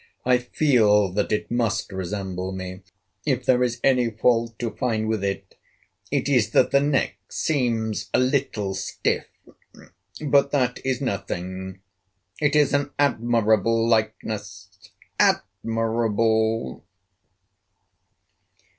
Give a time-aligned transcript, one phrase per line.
[0.25, 2.81] I feel that it must resemble me.
[3.23, 5.53] If there is any fault to find with it,
[6.09, 9.27] it is that the neck seems a little stiff.
[10.19, 11.81] But that is nothing.
[12.39, 14.69] It is an admirable likeness,
[15.19, 16.83] admirable!"